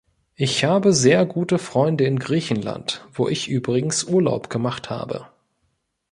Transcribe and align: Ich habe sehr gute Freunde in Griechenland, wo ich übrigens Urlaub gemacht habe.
Ich 0.33 0.63
habe 0.63 0.93
sehr 0.93 1.27
gute 1.27 1.59
Freunde 1.59 2.05
in 2.05 2.17
Griechenland, 2.17 3.05
wo 3.13 3.27
ich 3.29 3.47
übrigens 3.47 4.03
Urlaub 4.03 4.49
gemacht 4.49 4.89
habe. 4.89 5.27